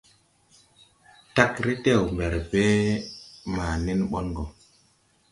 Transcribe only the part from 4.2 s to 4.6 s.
go.